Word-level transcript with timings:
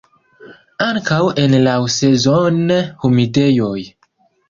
Ankaŭ 0.85 1.19
en 1.43 1.55
laŭsezone 1.67 2.81
humidejoj. 3.07 3.79